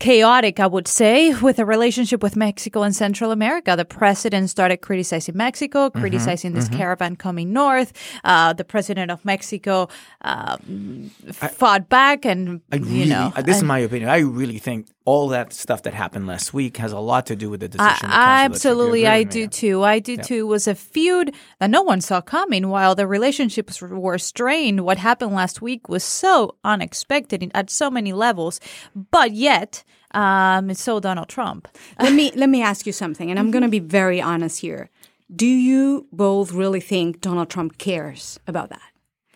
chaotic, 0.00 0.60
I 0.60 0.66
would 0.66 0.86
say, 0.86 1.34
with 1.42 1.58
a 1.58 1.64
relationship 1.64 2.22
with 2.22 2.36
Mexico 2.36 2.82
and 2.82 2.94
Central 2.94 3.30
America. 3.32 3.74
The 3.76 3.84
president 3.84 4.50
started 4.50 4.78
criticizing 4.78 5.36
Mexico, 5.36 5.88
Mm-hmm, 5.88 6.00
criticizing 6.00 6.52
this 6.54 6.68
caravan 6.68 7.16
coming 7.16 7.52
north. 7.52 7.92
Uh, 8.24 8.52
the 8.52 8.64
president 8.64 9.10
of 9.10 9.24
Mexico 9.24 9.88
um, 10.22 11.10
fought 11.32 11.88
back, 11.88 12.24
and 12.24 12.60
I 12.72 12.76
you 12.76 12.84
really, 12.84 13.06
know, 13.06 13.32
uh, 13.34 13.42
this 13.42 13.58
is 13.58 13.62
my 13.62 13.78
opinion. 13.78 14.10
I 14.10 14.18
really 14.18 14.58
think 14.58 14.86
all 15.08 15.28
that 15.28 15.54
stuff 15.54 15.84
that 15.84 15.94
happened 15.94 16.26
last 16.26 16.52
week 16.52 16.76
has 16.76 16.92
a 16.92 16.98
lot 16.98 17.24
to 17.24 17.34
do 17.34 17.48
with 17.48 17.60
the 17.60 17.68
decision. 17.68 17.88
I, 17.88 17.94
to 17.94 18.02
cancel 18.02 18.10
the 18.10 18.12
trip. 18.12 18.28
You 18.28 18.54
absolutely, 18.54 19.06
I 19.06 19.18
with 19.20 19.26
me? 19.28 19.32
do 19.32 19.48
too. 19.48 19.82
I 19.82 19.98
do 20.00 20.16
too. 20.18 20.40
It 20.40 20.48
was 20.48 20.68
a 20.68 20.74
feud 20.74 21.34
that 21.60 21.70
no 21.70 21.82
one 21.82 22.02
saw 22.02 22.20
coming. 22.20 22.68
While 22.68 22.94
the 22.94 23.06
relationships 23.06 23.80
were 23.80 24.18
strained, 24.18 24.84
what 24.84 24.98
happened 24.98 25.32
last 25.32 25.62
week 25.62 25.88
was 25.88 26.04
so 26.04 26.56
unexpected 26.62 27.50
at 27.54 27.70
so 27.70 27.90
many 27.90 28.12
levels. 28.12 28.60
But 28.94 29.32
yet, 29.32 29.82
um, 30.10 30.68
it's 30.68 30.82
so 30.82 31.00
Donald 31.00 31.30
Trump. 31.30 31.68
let 31.98 32.12
me 32.12 32.30
let 32.36 32.50
me 32.50 32.60
ask 32.60 32.86
you 32.86 32.92
something, 32.92 33.30
and 33.30 33.38
I'm 33.38 33.50
going 33.50 33.64
to 33.64 33.70
be 33.70 33.78
very 33.78 34.20
honest 34.20 34.60
here. 34.60 34.90
Do 35.34 35.46
you 35.46 36.06
both 36.12 36.52
really 36.52 36.80
think 36.82 37.22
Donald 37.22 37.48
Trump 37.48 37.78
cares 37.78 38.38
about 38.46 38.68
that? 38.68 38.90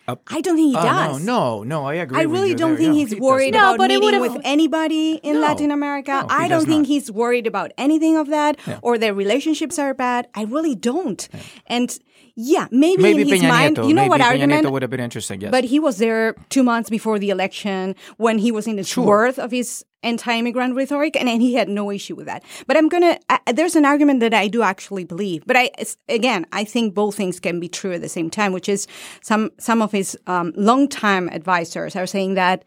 I 0.07 0.41
don't 0.41 0.55
think 0.57 0.71
he 0.71 0.75
Oh, 0.77 0.81
does. 0.83 1.23
no, 1.23 1.63
no, 1.63 1.63
no, 1.63 1.85
I 1.85 1.93
agree. 1.95 2.19
I 2.21 2.25
with 2.25 2.31
really 2.35 2.49
you 2.49 2.55
don't 2.55 2.71
there. 2.71 2.77
think 2.79 2.89
No, 2.89 2.95
he's 2.95 3.13
he 3.13 3.19
worried 3.19 3.53
not. 3.53 3.59
No, 3.59 3.67
about 3.75 3.77
but 3.77 3.89
meeting 3.89 4.19
with 4.19 4.37
anybody 4.43 5.13
in 5.23 5.35
No. 5.35 5.41
Latin 5.41 5.71
America. 5.71 6.11
No, 6.11 6.27
I 6.29 6.47
don't 6.47 6.65
think 6.65 6.79
not. 6.81 6.87
he's 6.87 7.11
worried 7.11 7.47
about 7.47 7.71
anything 7.77 8.17
of 8.17 8.27
that 8.27 8.59
or 8.81 8.97
their 8.97 9.13
relationships 9.13 9.79
are 9.79 9.93
bad. 9.93 10.27
I 10.35 10.43
really 10.43 10.75
don't. 10.75 11.27
And 11.67 11.97
yeah, 12.35 12.67
maybe, 12.71 13.01
Maybe 13.01 13.21
in 13.21 13.27
his 13.29 13.41
Peña 13.43 13.47
mind, 13.49 13.77
Nieto. 13.77 13.87
you 13.87 13.93
know 13.93 14.01
maybe 14.01 14.09
what 14.09 14.21
Peña 14.21 14.25
argument? 14.25 14.65
Nieto 14.65 14.71
would 14.71 14.81
have 14.81 14.91
been 14.91 14.99
interesting. 14.99 15.39
Yes, 15.41 15.51
But 15.51 15.63
he 15.65 15.79
was 15.79 15.99
there 15.99 16.35
two 16.49 16.63
months 16.63 16.89
before 16.89 17.19
the 17.19 17.29
election 17.29 17.95
when 18.17 18.39
he 18.39 18.51
was 18.51 18.65
in 18.67 18.75
the 18.75 18.83
Sure. 18.83 19.05
worth 19.05 19.37
of 19.39 19.51
his 19.51 19.85
anti-immigrant 20.03 20.75
rhetoric, 20.75 21.15
and, 21.15 21.29
and 21.29 21.41
he 21.41 21.53
had 21.53 21.69
no 21.69 21.91
issue 21.91 22.15
with 22.15 22.25
that. 22.27 22.43
But 22.67 22.77
I'm 22.77 22.89
gonna. 22.89 23.17
I, 23.29 23.39
there's 23.53 23.75
an 23.75 23.85
argument 23.85 24.19
that 24.19 24.33
I 24.33 24.47
do 24.47 24.61
actually 24.61 25.03
believe, 25.03 25.43
but 25.45 25.55
I 25.55 25.71
again 26.09 26.45
I 26.51 26.63
think 26.63 26.93
both 26.93 27.15
things 27.15 27.39
can 27.39 27.59
be 27.59 27.67
true 27.67 27.93
at 27.93 28.01
the 28.01 28.09
same 28.09 28.29
time, 28.29 28.53
which 28.53 28.69
is 28.69 28.87
some 29.21 29.51
some 29.59 29.81
of 29.81 29.91
his 29.91 30.17
um, 30.27 30.53
longtime 30.55 31.29
advisors 31.29 31.95
are 31.95 32.07
saying 32.07 32.35
that 32.35 32.63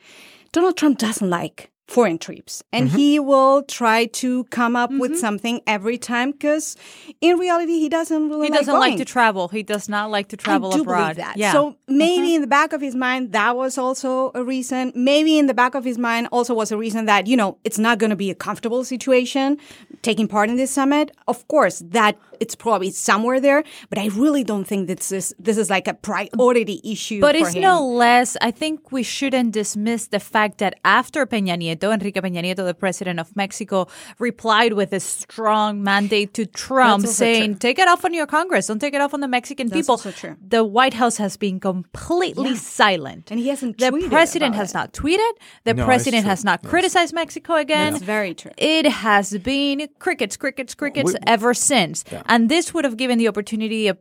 Donald 0.53 0.77
Trump 0.77 0.99
doesn't 0.99 1.29
like 1.29 1.71
foreign 1.89 2.19
trips 2.19 2.63
and 2.73 2.89
Mm-hmm. 2.89 2.97
he 2.99 3.19
will 3.21 3.63
try 3.63 4.07
to 4.07 4.43
come 4.45 4.75
up 4.75 4.91
with 4.91 5.17
something 5.19 5.61
every 5.69 5.99
time 5.99 6.33
because 6.33 6.77
in 7.21 7.39
reality 7.39 7.79
he 7.79 7.89
doesn't 7.89 8.29
really 8.29 8.47
He 8.47 8.51
like 8.51 8.61
doesn't 8.61 8.79
like 8.81 8.97
to 8.99 9.05
travel. 9.05 9.47
He 9.49 9.63
does 9.63 9.89
not 9.89 10.11
like 10.11 10.29
to 10.29 10.37
travel 10.37 10.73
I 10.73 10.77
do 10.77 10.83
abroad. 10.83 11.01
believe 11.03 11.17
that. 11.19 11.37
Yeah. 11.37 11.53
So 11.53 11.77
maybe 11.87 12.35
in 12.35 12.41
the 12.41 12.49
back 12.49 12.73
of 12.73 12.81
his 12.81 12.97
mind, 12.97 13.31
that 13.33 13.57
was 13.57 13.79
also 13.79 14.33
a 14.35 14.43
reason. 14.43 14.93
Maybe 14.97 15.39
in 15.39 15.47
the 15.47 15.55
back 15.55 15.77
of 15.77 15.85
his 15.85 15.97
mind 15.97 16.27
also 16.33 16.55
was 16.55 16.73
a 16.73 16.77
reason 16.77 17.07
that, 17.07 17.29
you 17.29 17.37
know, 17.37 17.59
it's 17.63 17.79
not 17.79 17.99
going 17.99 18.11
to 18.11 18.17
be 18.17 18.31
a 18.31 18.35
comfortable 18.35 18.83
situation 18.85 19.57
taking 20.03 20.27
part 20.27 20.51
in 20.51 20.57
this 20.57 20.73
summit. 20.73 21.13
Of 21.29 21.47
course, 21.47 21.83
that 21.87 22.19
it's 22.41 22.55
probably 22.57 22.91
somewhere 22.91 23.41
there, 23.41 23.63
but 23.91 23.99
I 23.99 24.09
really 24.09 24.43
don't 24.45 24.65
think 24.65 24.89
this 24.89 25.13
is, 25.13 25.35
this 25.39 25.57
is 25.57 25.71
like 25.71 25.87
a 25.89 25.95
priority 25.95 26.81
issue. 26.85 27.21
But 27.21 27.37
it's 27.37 27.55
him. 27.55 27.63
no 27.63 27.87
less, 27.87 28.37
I 28.41 28.51
think 28.51 28.91
we 28.93 29.03
shouldn't 29.05 29.53
dismiss 29.53 30.09
the 30.09 30.21
fact 30.21 30.59
that 30.59 30.75
after 30.85 31.25
Peña 31.27 31.57
Nieto, 31.57 31.76
Enrique 31.85 32.21
Peña 32.21 32.43
Nieto, 32.43 32.65
the 32.65 32.75
president 32.75 33.21
of 33.21 33.35
Mexico, 33.37 33.87
replied 34.19 34.73
with 34.75 34.93
a 34.93 35.01
strong 35.01 35.83
mandate 35.83 36.35
to 36.35 36.47
Trump 36.47 37.07
saying, 37.07 37.53
true. 37.53 37.59
take 37.59 37.79
it 37.79 37.89
off 37.89 38.05
on 38.05 38.15
your 38.15 38.27
Congress, 38.27 38.67
don't 38.67 38.79
take 38.79 38.95
it 38.95 39.01
off 39.01 39.15
on 39.15 39.21
the 39.21 39.29
Mexican 39.29 39.69
That's 39.69 39.83
people. 39.83 39.93
also 39.93 40.11
true. 40.11 40.37
The 40.47 40.65
White 40.65 40.95
House 40.95 41.17
has 41.19 41.37
been 41.37 41.61
completely 41.61 42.51
Yeah. 42.51 42.57
silent. 42.57 43.31
And 43.31 43.41
he 43.41 43.49
hasn't 43.49 43.79
The 43.79 43.91
tweeted 43.91 44.11
president 44.11 44.55
about 44.55 44.61
has 44.61 44.71
it. 44.71 44.75
not 44.75 44.93
tweeted. 44.93 45.33
The 45.65 45.75
No, 45.75 45.85
president 45.85 46.25
has 46.27 46.45
not 46.45 46.63
criticized 46.63 47.15
Mexico 47.15 47.55
again. 47.55 47.93
That's 47.93 48.05
very 48.05 48.35
true. 48.35 48.53
It 48.57 48.87
has 48.87 49.37
been 49.39 49.89
crickets, 49.99 50.37
crickets, 50.37 50.75
crickets 50.75 51.13
We- 51.13 51.19
ever 51.27 51.55
since. 51.55 52.05
And 52.27 52.49
this 52.49 52.73
would 52.75 52.85
have 52.85 52.97
given 52.97 53.19
the 53.19 53.29
opportunity 53.29 53.89
of 53.89 53.99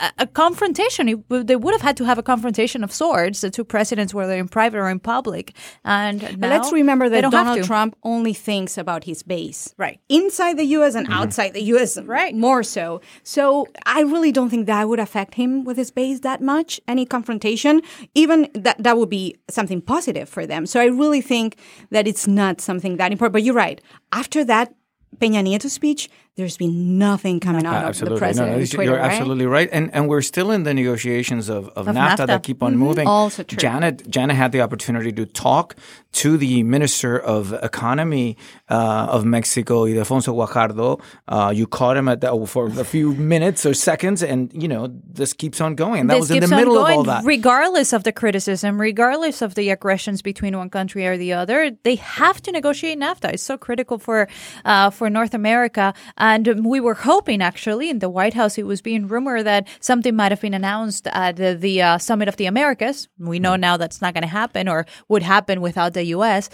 a, 0.00 0.12
a 0.18 0.26
confrontation. 0.26 1.08
It 1.08 1.18
They 1.46 1.56
would 1.56 1.72
have 1.74 1.82
had 1.82 1.96
to 1.98 2.04
have 2.04 2.18
a 2.18 2.22
confrontation 2.22 2.82
of 2.84 2.92
sorts, 2.92 3.40
the 3.40 3.50
two 3.50 3.64
presidents, 3.64 4.12
whether 4.14 4.34
in 4.34 4.48
private 4.48 4.78
or 4.78 4.88
in 4.88 5.00
public. 5.00 5.54
And 5.84 6.20
But 6.40 6.50
let's 6.50 6.72
remember 6.72 7.08
that 7.08 7.30
Donald. 7.30 7.64
Trump 7.64 7.96
only 8.02 8.32
thinks 8.32 8.76
about 8.78 9.04
his 9.04 9.22
base. 9.22 9.74
Right. 9.78 10.00
Inside 10.08 10.58
the 10.58 10.66
US 10.78 10.94
and 10.94 11.06
Mm-hmm. 11.06 11.20
outside 11.22 11.52
the 11.54 11.62
US 11.74 11.98
Right. 12.18 12.34
more 12.34 12.62
so. 12.62 13.00
So 13.22 13.66
I 13.84 14.00
really 14.02 14.32
don't 14.32 14.50
think 14.50 14.66
that 14.66 14.88
would 14.88 15.00
affect 15.00 15.34
him 15.34 15.64
with 15.64 15.76
his 15.76 15.90
base 15.90 16.20
that 16.20 16.40
much. 16.42 16.80
Any 16.88 17.04
confrontation, 17.06 17.82
even 18.14 18.48
that 18.54 18.76
that 18.82 18.96
would 18.98 19.10
be 19.10 19.36
something 19.48 19.80
positive 19.80 20.28
for 20.28 20.46
them. 20.46 20.66
So 20.66 20.80
I 20.80 20.86
really 20.86 21.20
think 21.20 21.56
that 21.90 22.06
it's 22.08 22.26
not 22.26 22.60
something 22.60 22.96
that 22.98 23.12
important. 23.12 23.32
But 23.32 23.42
you're 23.42 23.54
right. 23.54 23.80
After 24.12 24.44
that 24.44 24.74
Peña 25.18 25.42
Nieto 25.42 25.68
speech, 25.70 26.10
there's 26.36 26.58
been 26.58 26.98
nothing 26.98 27.40
coming 27.40 27.64
out 27.64 27.88
of 27.88 27.98
the 27.98 28.16
president. 28.16 28.52
no, 28.52 28.58
this- 28.58 28.70
Twitter, 28.70 28.90
you're 28.90 29.00
right? 29.00 29.10
absolutely 29.12 29.46
right. 29.46 29.68
And 29.72 29.92
and 29.94 30.06
we're 30.08 30.20
still 30.22 30.50
in 30.50 30.64
the 30.64 30.74
negotiations 30.74 31.48
of, 31.48 31.68
of, 31.70 31.88
Of 31.88 31.94
NAFTA, 31.96 32.16
NAFTA. 32.16 32.26
that 32.26 32.42
keep 32.42 32.62
on 32.62 32.76
moving. 32.76 33.06
Also 33.08 33.42
true. 33.42 33.56
Janet 33.56 34.08
Janet 34.10 34.36
had 34.36 34.52
the 34.52 34.60
opportunity 34.60 35.12
to 35.12 35.24
talk 35.24 35.76
to 36.12 36.36
the 36.36 36.62
Minister 36.62 37.18
of 37.18 37.52
Economy 37.62 38.36
uh, 38.68 39.06
of 39.10 39.24
Mexico, 39.24 39.84
Ildefonso 39.84 40.34
Guajardo. 40.34 41.00
Uh, 41.28 41.52
you 41.54 41.66
caught 41.66 41.96
him 41.96 42.08
at 42.08 42.20
the, 42.20 42.46
for 42.46 42.66
a 42.68 42.84
few 42.84 43.12
minutes 43.14 43.64
or 43.66 43.74
seconds, 43.74 44.22
and 44.22 44.50
you 44.52 44.68
know 44.68 44.88
this 45.10 45.32
keeps 45.32 45.60
on 45.60 45.74
going. 45.74 46.00
And 46.02 46.10
that 46.10 46.14
this 46.14 46.28
was 46.28 46.30
in 46.32 46.40
the 46.40 46.54
middle 46.54 46.74
going, 46.74 46.92
of 46.92 46.98
all 46.98 47.04
that. 47.04 47.24
regardless 47.24 47.92
of 47.92 48.04
the 48.04 48.12
criticism, 48.12 48.78
regardless 48.80 49.40
of 49.42 49.54
the 49.54 49.70
aggressions 49.70 50.20
between 50.22 50.56
one 50.56 50.70
country 50.70 51.06
or 51.06 51.16
the 51.16 51.32
other. 51.32 51.70
They 51.82 51.96
have 51.96 52.42
to 52.42 52.52
negotiate 52.52 52.98
NAFTA. 52.98 53.34
It's 53.34 53.42
so 53.42 53.56
critical 53.56 53.98
for 53.98 54.28
uh, 54.64 54.90
for 54.90 55.08
North 55.08 55.34
America, 55.34 55.94
and 56.26 56.66
we 56.66 56.80
were 56.80 56.94
hoping 56.94 57.40
actually 57.40 57.88
in 57.88 58.00
the 58.00 58.08
White 58.08 58.34
House 58.34 58.58
it 58.58 58.66
was 58.66 58.82
being 58.82 59.06
rumored 59.06 59.46
that 59.46 59.68
something 59.80 60.16
might 60.16 60.32
have 60.32 60.40
been 60.40 60.54
announced 60.54 61.06
at 61.08 61.36
the, 61.36 61.54
the 61.54 61.82
uh, 61.82 61.98
Summit 61.98 62.26
of 62.28 62.36
the 62.36 62.46
Americas. 62.46 63.08
We 63.18 63.38
know 63.38 63.54
now 63.54 63.76
that's 63.76 64.02
not 64.02 64.14
going 64.14 64.22
to 64.22 64.28
happen 64.28 64.68
or 64.68 64.86
would 65.08 65.22
happen 65.22 65.60
without 65.60 65.92
the 65.94 66.04
U.S. 66.16 66.50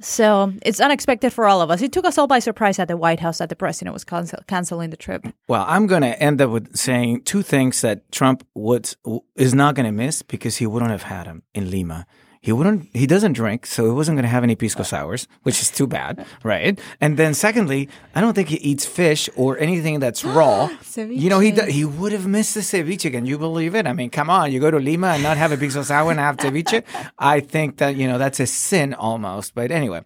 So 0.00 0.52
it's 0.62 0.80
unexpected 0.80 1.32
for 1.32 1.46
all 1.46 1.62
of 1.62 1.70
us. 1.70 1.80
It 1.80 1.92
took 1.92 2.04
us 2.04 2.18
all 2.18 2.26
by 2.26 2.40
surprise 2.40 2.78
at 2.78 2.88
the 2.88 2.96
White 2.96 3.20
House 3.20 3.38
that 3.38 3.48
the 3.48 3.56
president 3.56 3.94
was 3.94 4.04
cancel- 4.04 4.42
canceling 4.46 4.90
the 4.90 4.96
trip. 4.96 5.26
Well, 5.48 5.64
I'm 5.66 5.86
going 5.86 6.02
to 6.02 6.22
end 6.22 6.40
up 6.40 6.50
with 6.50 6.76
saying 6.76 7.22
two 7.22 7.42
things 7.42 7.80
that 7.80 8.10
Trump 8.12 8.46
would 8.54 8.94
is 9.36 9.54
not 9.54 9.74
going 9.74 9.86
to 9.86 9.92
miss 9.92 10.22
because 10.22 10.58
he 10.58 10.66
wouldn't 10.66 10.90
have 10.90 11.04
had 11.04 11.26
him 11.26 11.42
in 11.54 11.70
Lima. 11.70 12.06
He 12.42 12.52
wouldn't. 12.52 12.88
He 12.94 13.06
doesn't 13.06 13.34
drink, 13.34 13.66
so 13.66 13.84
he 13.84 13.90
wasn't 13.90 14.16
going 14.16 14.22
to 14.22 14.30
have 14.30 14.42
any 14.42 14.56
pisco 14.56 14.82
sours, 14.82 15.28
which 15.42 15.60
is 15.60 15.70
too 15.70 15.86
bad, 15.86 16.24
right? 16.42 16.80
And 16.98 17.18
then, 17.18 17.34
secondly, 17.34 17.90
I 18.14 18.22
don't 18.22 18.32
think 18.32 18.48
he 18.48 18.56
eats 18.56 18.86
fish 18.86 19.28
or 19.36 19.58
anything 19.58 20.00
that's 20.00 20.24
raw. 20.38 20.70
you 20.96 21.28
know, 21.28 21.40
he 21.40 21.50
he 21.50 21.84
would 21.84 22.12
have 22.12 22.26
missed 22.26 22.54
the 22.54 22.60
ceviche. 22.60 23.10
Can 23.12 23.26
you 23.26 23.36
believe 23.36 23.74
it? 23.74 23.86
I 23.86 23.92
mean, 23.92 24.08
come 24.08 24.30
on, 24.30 24.52
you 24.52 24.58
go 24.58 24.70
to 24.70 24.78
Lima 24.78 25.08
and 25.08 25.22
not 25.22 25.36
have 25.36 25.52
a 25.52 25.58
pisco 25.58 25.82
sour 25.82 26.10
and 26.10 26.18
have 26.18 26.38
ceviche. 26.38 26.82
I 27.18 27.40
think 27.40 27.76
that 27.76 27.96
you 27.96 28.08
know 28.08 28.16
that's 28.16 28.40
a 28.40 28.46
sin 28.46 28.94
almost. 28.94 29.54
But 29.54 29.70
anyway. 29.70 30.02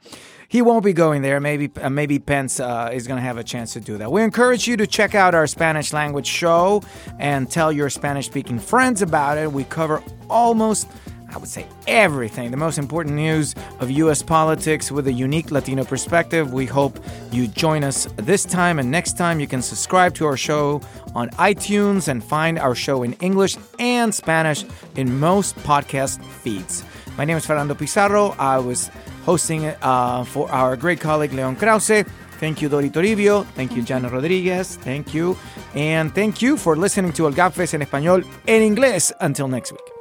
He 0.46 0.62
won't 0.62 0.84
be 0.84 0.92
going 0.92 1.22
there. 1.22 1.40
Maybe 1.40 1.68
uh, 1.82 1.90
maybe 1.90 2.20
Pence 2.20 2.60
uh, 2.60 2.90
is 2.92 3.08
going 3.08 3.16
to 3.16 3.22
have 3.22 3.38
a 3.38 3.42
chance 3.42 3.72
to 3.72 3.80
do 3.80 3.98
that. 3.98 4.12
We 4.12 4.22
encourage 4.22 4.68
you 4.68 4.76
to 4.76 4.86
check 4.86 5.16
out 5.16 5.34
our 5.34 5.48
Spanish 5.48 5.92
language 5.92 6.28
show 6.28 6.84
and 7.18 7.50
tell 7.50 7.72
your 7.72 7.90
Spanish 7.90 8.26
speaking 8.26 8.60
friends 8.60 9.02
about 9.02 9.36
it. 9.36 9.50
We 9.50 9.64
cover 9.64 10.00
almost 10.30 10.86
I 11.34 11.38
would 11.38 11.48
say 11.48 11.66
everything, 11.88 12.50
the 12.52 12.56
most 12.56 12.78
important 12.78 13.16
news 13.16 13.54
of 13.80 13.90
U.S. 13.90 14.22
politics 14.22 14.92
with 14.92 15.08
a 15.08 15.12
unique 15.12 15.50
Latino 15.50 15.84
perspective. 15.84 16.52
We 16.52 16.64
hope 16.64 16.98
you 17.32 17.48
join 17.48 17.82
us 17.82 18.06
this 18.16 18.44
time 18.44 18.78
and 18.78 18.90
next 18.90 19.16
time. 19.18 19.40
You 19.40 19.48
can 19.48 19.60
subscribe 19.60 20.14
to 20.14 20.26
our 20.26 20.36
show 20.36 20.80
on 21.14 21.30
iTunes 21.30 22.06
and 22.08 22.22
find 22.22 22.58
our 22.58 22.74
show 22.74 23.02
in 23.02 23.14
English 23.14 23.56
and 23.80 24.14
Spanish 24.14 24.64
in 24.94 25.18
most 25.18 25.56
podcast 25.56 26.24
feeds. 26.24 26.84
My 27.18 27.24
name 27.24 27.36
is 27.36 27.46
Fernando 27.46 27.74
Pizarro. 27.74 28.34
I 28.38 28.58
was 28.58 28.90
hosting 29.24 29.66
uh, 29.66 30.24
for 30.24 30.50
our 30.50 30.76
great 30.76 31.00
colleague 31.00 31.32
Leon 31.32 31.56
Krauze. 31.56 32.06
Thank 32.38 32.60
you, 32.60 32.68
Dori 32.68 32.90
Toribio. 32.90 33.44
Thank 33.54 33.74
you, 33.74 33.82
Jana 33.82 34.08
Rodriguez. 34.08 34.76
Thank 34.76 35.14
you. 35.14 35.36
And 35.74 36.14
thank 36.14 36.42
you 36.42 36.56
for 36.56 36.76
listening 36.76 37.12
to 37.14 37.26
El 37.26 37.32
Gabfest 37.32 37.74
en 37.74 37.82
Español 37.82 38.24
en 38.46 38.62
Inglés. 38.62 39.12
Until 39.20 39.48
next 39.48 39.72
week. 39.72 39.93